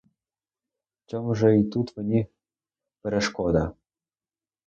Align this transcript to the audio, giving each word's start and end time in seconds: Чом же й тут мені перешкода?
Чом 1.05 1.35
же 1.35 1.57
й 1.59 1.63
тут 1.63 1.97
мені 1.97 2.27
перешкода? 3.01 3.71